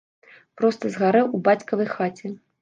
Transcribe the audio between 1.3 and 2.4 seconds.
у бацькавай хаце.